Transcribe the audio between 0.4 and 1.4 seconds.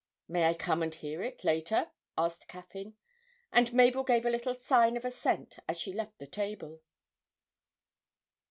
I come and hear